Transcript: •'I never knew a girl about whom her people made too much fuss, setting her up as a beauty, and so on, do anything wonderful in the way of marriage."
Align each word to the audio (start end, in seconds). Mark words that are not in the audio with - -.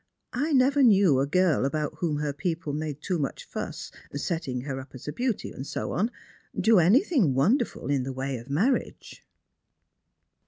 •'I 0.33 0.51
never 0.51 0.81
knew 0.81 1.19
a 1.19 1.27
girl 1.27 1.63
about 1.63 1.97
whom 1.99 2.15
her 2.17 2.33
people 2.33 2.73
made 2.73 3.03
too 3.03 3.19
much 3.19 3.43
fuss, 3.45 3.91
setting 4.15 4.61
her 4.61 4.79
up 4.79 4.95
as 4.95 5.07
a 5.07 5.11
beauty, 5.13 5.51
and 5.51 5.63
so 5.67 5.91
on, 5.91 6.09
do 6.59 6.79
anything 6.79 7.35
wonderful 7.35 7.85
in 7.87 8.01
the 8.01 8.11
way 8.11 8.37
of 8.37 8.49
marriage." 8.49 9.23